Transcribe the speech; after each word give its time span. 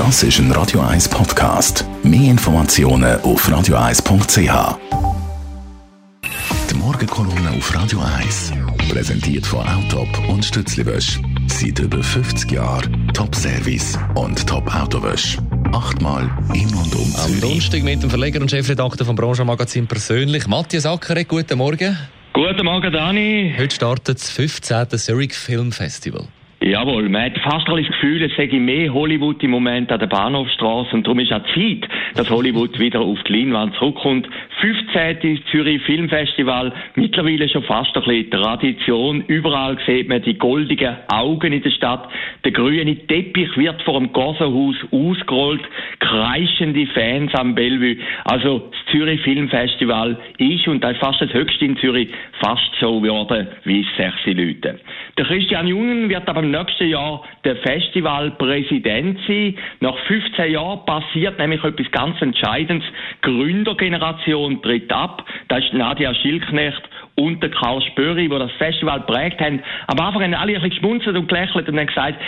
Das 0.00 0.22
ist 0.22 0.38
ein 0.38 0.50
Radio 0.52 0.80
1 0.80 1.10
Podcast. 1.10 1.84
Mehr 2.02 2.30
Informationen 2.30 3.20
auf 3.20 3.46
radio1.ch. 3.46 4.78
Die 6.70 6.74
Morgenkolonne 6.74 7.50
auf 7.58 7.74
Radio 7.74 8.00
1 8.00 8.50
präsentiert 8.88 9.44
von 9.44 9.60
Autop 9.68 10.08
und 10.30 10.42
Stützliwösch. 10.42 11.20
Seit 11.48 11.80
über 11.80 12.02
50 12.02 12.50
Jahren 12.50 13.10
Top-Service 13.12 13.98
und 14.14 14.46
Top-Autowösch. 14.46 15.36
Achtmal 15.70 16.30
in 16.54 16.68
und 16.68 16.94
um 16.94 17.14
Am 17.16 17.26
Zürich. 17.26 17.40
Donnerstag 17.42 17.82
mit 17.82 18.02
dem 18.02 18.08
Verleger 18.08 18.40
und 18.40 18.50
Chefredakteur 18.50 19.04
vom 19.06 19.16
Branchenmagazin 19.16 19.86
persönlich, 19.86 20.46
Matthias 20.46 20.86
Ackeret. 20.86 21.28
Guten 21.28 21.58
Morgen. 21.58 21.94
Guten 22.32 22.64
Morgen, 22.64 22.90
Dani. 22.90 23.54
Heute 23.58 23.74
startet 23.74 24.16
das 24.18 24.30
15. 24.30 24.88
Zurich 24.98 25.34
Film 25.34 25.72
Festival. 25.72 26.26
Jawohl, 26.62 27.08
man 27.08 27.22
hat 27.22 27.38
fast 27.38 27.66
ein 27.70 27.76
das 27.76 27.86
Gefühl, 27.86 28.22
es 28.22 28.36
sei 28.36 28.46
mehr 28.58 28.92
Hollywood 28.92 29.42
im 29.42 29.50
Moment 29.50 29.90
an 29.90 29.98
der 29.98 30.08
Bahnhofstraße 30.08 30.94
und 30.94 31.06
darum 31.06 31.18
ist 31.20 31.32
auch 31.32 31.42
Zeit, 31.54 31.88
dass 32.14 32.28
Hollywood 32.28 32.78
wieder 32.78 33.00
auf 33.00 33.18
die 33.22 33.32
Leinwand 33.32 33.74
zurückkommt. 33.76 34.28
15. 34.60 35.40
Zürich 35.50 35.80
Filmfestival, 35.84 36.70
mittlerweile 36.96 37.48
schon 37.48 37.62
fast 37.62 37.96
ein 37.96 38.02
bisschen 38.02 38.30
Tradition. 38.30 39.24
Überall 39.26 39.78
sieht 39.86 40.10
man 40.10 40.20
die 40.20 40.36
goldigen 40.36 40.96
Augen 41.10 41.50
in 41.50 41.62
der 41.62 41.70
Stadt. 41.70 42.06
Der 42.44 42.52
grüne 42.52 42.94
Teppich 43.06 43.56
wird 43.56 43.80
vor 43.80 43.98
dem 43.98 44.12
Gossenhaus 44.12 44.76
ausgerollt. 44.90 45.62
Kreischende 45.98 46.86
Fans 46.88 47.34
am 47.36 47.54
Bellevue. 47.54 47.96
Also 48.24 48.70
Zürich 48.90 49.20
Filmfestival 49.22 50.16
ist, 50.38 50.68
und 50.68 50.82
das 50.82 50.92
ist 50.92 51.00
fast 51.00 51.20
das 51.20 51.32
höchste 51.32 51.64
in 51.64 51.76
Zürich, 51.76 52.08
fast 52.40 52.70
so 52.80 53.00
geworden 53.00 53.48
wie 53.64 53.86
sechs 53.96 54.26
Leute. 54.26 54.80
Der 55.16 55.24
Christian 55.24 55.66
Jungen 55.66 56.08
wird 56.08 56.28
aber 56.28 56.40
im 56.40 56.50
nächsten 56.50 56.88
Jahr 56.88 57.22
der 57.44 57.56
Festivalpräsident 57.56 59.18
sein. 59.26 59.56
Nach 59.80 59.96
15 60.06 60.52
Jahren 60.52 60.84
passiert 60.86 61.38
nämlich 61.38 61.62
etwas 61.62 61.90
ganz 61.90 62.20
Entscheidendes. 62.22 62.86
Gründergeneration 63.22 64.62
tritt 64.62 64.92
ab. 64.92 65.24
Das 65.48 65.64
ist 65.64 65.74
Nadia 65.74 66.14
Schilknecht 66.14 66.82
und 67.16 67.42
der 67.42 67.50
Karl 67.50 67.82
Spöri, 67.82 68.28
die 68.28 68.38
das 68.38 68.52
Festival 68.52 69.00
prägt 69.00 69.40
haben. 69.40 69.62
Am 69.86 69.98
Anfang 70.00 70.22
haben 70.22 70.34
alle 70.34 70.52
ein 70.52 70.54
bisschen 70.54 70.70
geschmunzelt 70.70 71.16
und 71.16 71.28
gelächelt 71.28 71.68
und 71.68 71.78
haben 71.78 71.86
gesagt, 71.86 72.20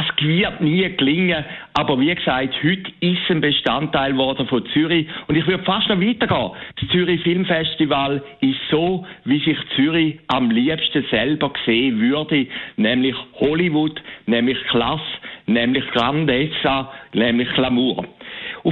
das 0.00 0.26
wird 0.26 0.60
nie 0.60 0.88
gelingen. 0.96 1.44
Aber 1.74 1.98
wie 2.00 2.14
gesagt, 2.14 2.54
heute 2.62 2.90
ist 3.00 3.30
ein 3.30 3.40
Bestandteil 3.40 4.12
geworden 4.12 4.46
von 4.46 4.64
Zürich. 4.72 5.06
Und 5.26 5.36
ich 5.36 5.46
würde 5.46 5.62
fast 5.64 5.88
noch 5.88 6.00
weitergehen. 6.00 6.50
Das 6.80 6.88
Zürich 6.90 7.22
Filmfestival 7.22 8.22
ist 8.40 8.58
so, 8.70 9.06
wie 9.24 9.40
sich 9.40 9.58
Zürich 9.76 10.18
am 10.28 10.50
liebsten 10.50 11.04
selber 11.10 11.52
sehen 11.66 12.00
würde. 12.00 12.46
Nämlich 12.76 13.14
Hollywood, 13.40 14.00
nämlich 14.26 14.58
Klasse, 14.68 15.02
nämlich 15.46 15.84
Grandezza, 15.92 16.92
nämlich 17.12 17.52
Glamour. 17.54 18.04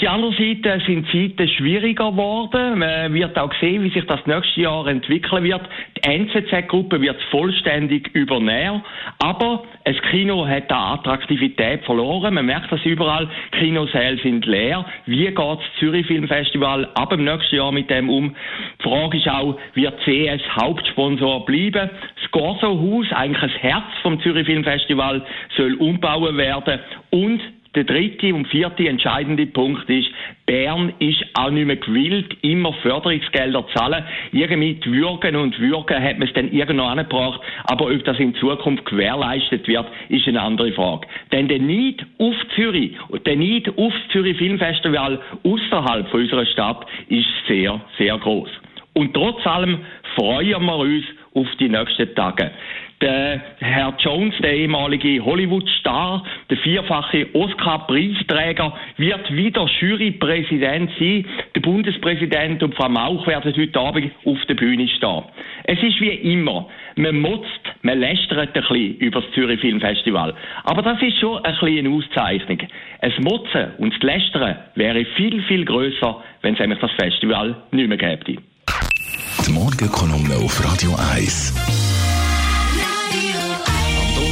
Auf 0.00 0.04
der 0.04 0.12
anderen 0.12 0.34
Seite 0.34 0.80
sind 0.86 1.06
Zeiten 1.08 1.46
schwieriger 1.46 2.10
geworden. 2.10 2.78
Man 2.78 3.12
wird 3.12 3.38
auch 3.38 3.52
sehen, 3.60 3.84
wie 3.84 3.90
sich 3.90 4.06
das 4.06 4.24
nächste 4.24 4.62
Jahr 4.62 4.86
entwickeln 4.86 5.44
wird. 5.44 5.60
Die 5.98 6.08
NZZ-Gruppe 6.08 7.02
wird 7.02 7.20
vollständig 7.30 8.08
übernehmen. 8.14 8.82
Aber 9.18 9.62
das 9.84 9.96
Kino 10.10 10.46
hat 10.46 10.70
da 10.70 10.94
Attraktivität 10.94 11.84
verloren. 11.84 12.32
Man 12.32 12.46
merkt 12.46 12.72
das 12.72 12.82
überall. 12.86 13.28
Kinosäle 13.50 14.16
sind 14.22 14.46
leer. 14.46 14.86
Wie 15.04 15.26
geht 15.26 15.38
das 15.38 15.58
Zürich 15.78 16.06
Filmfestival 16.06 16.88
ab 16.94 17.10
dem 17.10 17.24
nächsten 17.24 17.56
Jahr 17.56 17.70
mit 17.70 17.90
dem 17.90 18.08
um? 18.08 18.34
Die 18.78 18.82
Frage 18.82 19.18
ist 19.18 19.28
auch, 19.28 19.58
wird 19.74 20.00
CS 20.04 20.40
Hauptsponsor 20.62 21.44
bleiben? 21.44 21.90
Das 22.22 22.30
Gorso-Haus, 22.30 23.12
eigentlich 23.12 23.52
das 23.52 23.62
Herz 23.62 23.84
vom 24.00 24.18
Zürich 24.22 24.46
Filmfestival, 24.46 25.26
soll 25.58 25.74
umbauen 25.74 26.38
werden. 26.38 26.80
Und 27.10 27.42
der 27.74 27.84
dritte 27.84 28.34
und 28.34 28.48
vierte 28.48 28.88
entscheidende 28.88 29.46
Punkt 29.46 29.88
ist, 29.88 30.08
Bern 30.46 30.92
ist 30.98 31.24
auch 31.34 31.50
nicht 31.50 31.66
mehr 31.66 31.76
gewillt, 31.76 32.36
immer 32.42 32.72
Förderungsgelder 32.72 33.66
zu 33.68 33.74
zahlen. 33.74 34.04
Irgendwie 34.32 34.74
die 34.74 34.90
Würgen 34.90 35.36
und 35.36 35.58
Würgen 35.60 36.02
hat 36.02 36.18
man 36.18 36.26
es 36.26 36.34
dann 36.34 36.50
irgendwo 36.50 36.84
angebracht, 36.84 37.40
aber 37.64 37.86
ob 37.86 38.04
das 38.04 38.18
in 38.18 38.34
Zukunft 38.34 38.84
gewährleistet 38.86 39.68
wird, 39.68 39.86
ist 40.08 40.26
eine 40.26 40.40
andere 40.40 40.72
Frage. 40.72 41.06
Denn 41.30 41.46
der 41.46 41.60
Need 41.60 42.04
auf 42.18 42.34
Zürich 42.56 42.92
und 43.08 43.24
der 43.26 43.36
Need 43.36 43.68
auf 43.78 43.92
das 43.92 44.12
Zürich 44.12 44.36
Filmfestival 44.38 45.20
außerhalb 45.44 46.12
unserer 46.12 46.46
Stadt 46.46 46.86
ist 47.08 47.28
sehr, 47.46 47.80
sehr 47.98 48.18
groß. 48.18 48.50
Und 48.94 49.14
trotz 49.14 49.46
allem 49.46 49.78
freuen 50.16 50.64
wir 50.64 50.76
uns 50.76 51.04
auf 51.34 51.46
die 51.60 51.68
nächsten 51.68 52.12
Tage. 52.16 52.50
Der 53.00 53.40
Herr 53.60 53.94
Jones, 53.98 54.34
der 54.42 54.52
ehemalige 54.52 55.24
Hollywood-Star, 55.24 56.22
der 56.50 56.58
vierfache 56.58 57.28
Oscar-Preisträger, 57.32 58.74
wird 58.98 59.34
wieder 59.34 59.66
Jurypräsident 59.80 60.90
sein. 60.98 61.24
Der 61.54 61.60
Bundespräsident 61.62 62.62
und 62.62 62.74
Frau 62.74 62.90
Mauch 62.90 63.26
werden 63.26 63.54
heute 63.56 63.80
Abend 63.80 64.12
auf 64.26 64.38
der 64.46 64.54
Bühne 64.54 64.86
stehen. 64.88 65.22
Es 65.64 65.82
ist 65.82 65.98
wie 65.98 66.10
immer, 66.10 66.68
man 66.96 67.20
motzt, 67.20 67.48
man 67.80 68.00
lästert 68.00 68.38
ein 68.38 68.52
bisschen 68.52 68.96
über 68.96 69.22
das 69.22 69.30
Zürich 69.32 69.60
Filmfestival. 69.60 70.34
Aber 70.64 70.82
das 70.82 71.00
ist 71.00 71.18
schon 71.20 71.42
ein 71.42 71.54
bisschen 71.54 71.78
eine 71.78 71.96
Auszeichnung. 71.96 72.58
Das 73.00 73.18
Motzen 73.20 73.70
und 73.78 73.94
das 73.94 74.02
Lästern 74.02 74.58
wäre 74.74 75.06
viel, 75.16 75.42
viel 75.44 75.64
grösser, 75.64 76.22
wenn 76.42 76.52
es 76.52 76.60
nämlich 76.60 76.80
das 76.80 76.90
Festival 77.00 77.56
nicht 77.70 77.88
mehr 77.88 77.96
gäbe. 77.96 78.24
Die 78.26 79.52
Morgenkolonne 79.52 80.36
auf 80.44 80.62
Radio 80.62 80.90
1. 81.14 81.79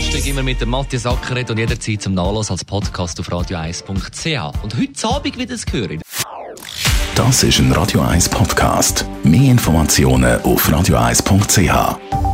Donnerstag 0.09 0.31
immer 0.31 0.43
mit 0.43 0.59
dem 0.59 0.71
Matthias 0.71 1.05
Ackeret 1.05 1.51
und 1.51 1.59
jederzeit 1.59 2.01
zum 2.01 2.15
Nachlass 2.15 2.51
als 2.51 2.65
Podcast 2.65 3.21
auf 3.21 3.29
radio1.ch. 3.29 4.63
Und 4.63 4.75
heute 4.75 5.09
Abend 5.09 5.39
wieder 5.39 5.55
zu 5.55 5.67
hören. 5.71 6.01
Das 7.15 7.43
ist 7.43 7.59
ein 7.59 7.71
Radio 7.73 8.01
1 8.01 8.31
Podcast. 8.31 9.05
Mehr 9.23 9.51
Informationen 9.51 10.41
auf 10.43 10.67
radio1.ch. 10.67 12.28